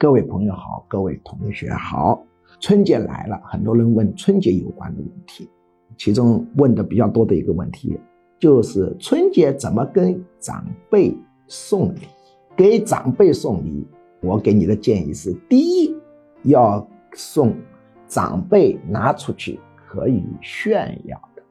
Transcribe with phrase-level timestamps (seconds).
[0.00, 2.24] 各位朋友好，各位同学好。
[2.60, 5.50] 春节来了，很多人问春节有关的问题，
[5.96, 7.98] 其中问的比较多的一个问题
[8.38, 11.12] 就是春节怎么跟长辈
[11.48, 12.02] 送礼？
[12.56, 13.84] 给长辈送礼，
[14.20, 15.96] 我给你的建议是：第一，
[16.44, 17.52] 要送
[18.06, 21.42] 长辈拿出去可以炫耀的。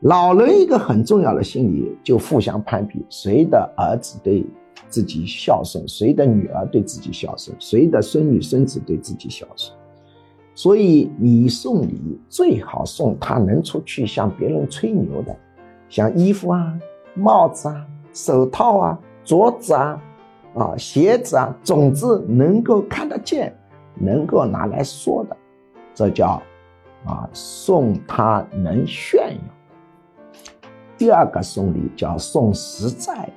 [0.00, 4.44] 老人一个很重要的心理就互相攀比，谁的儿子对。
[4.92, 9.72] 自己孝顺，谁的女儿对自己孝顺，谁的孙女孙子对自己孝顺。
[10.54, 15.34] 所以你送礼最好送他能出去向别人吹牛的，
[15.88, 16.78] 像衣服啊、
[17.14, 19.98] 帽子啊、手套啊、镯子啊、
[20.54, 23.50] 啊鞋子啊，总之能够看得见、
[23.94, 25.34] 能够拿来说的，
[25.94, 26.42] 这叫
[27.06, 30.68] 啊送他能炫耀。
[30.98, 33.31] 第二个送礼叫送实在。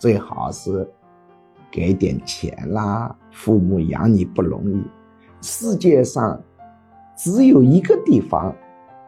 [0.00, 0.90] 最好是
[1.70, 4.82] 给点钱啦，父母养你不容易。
[5.42, 6.42] 世界上
[7.14, 8.52] 只有一个地方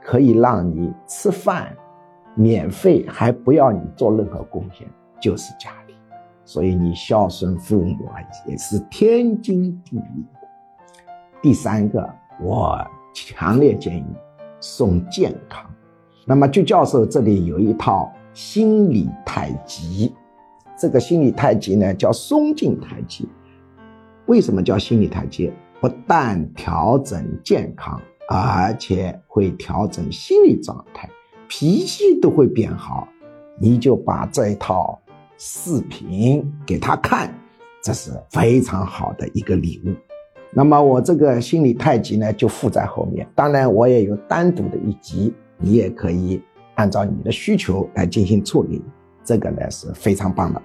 [0.03, 1.75] 可以让你吃饭
[2.34, 4.86] 免费，还不要你做任何贡献，
[5.19, 5.94] 就是家里。
[6.44, 8.11] 所以你孝顺父母
[8.47, 10.27] 也是天经地义。
[11.41, 12.06] 第三个，
[12.38, 12.78] 我
[13.14, 14.05] 强烈建议
[14.61, 15.64] 送健康。
[16.27, 20.14] 那么，鞠教授这里有一套心理太极。
[20.83, 23.28] 这个心理太极呢，叫松劲太极。
[24.27, 25.52] 为什么叫心理太极？
[25.80, 31.08] 不但调整健康，而且会调整心理状态，
[31.47, 33.06] 脾气都会变好。
[33.60, 35.00] 你就把这一套
[35.38, 37.33] 视频给他看，
[37.80, 39.94] 这是非常好的一个礼物。
[40.53, 43.25] 那么我这个心理太极呢，就附在后面。
[43.36, 46.42] 当然，我也有单独的一集，你也可以
[46.75, 48.83] 按照你的需求来进行处理。
[49.22, 50.60] 这个呢是非常棒的。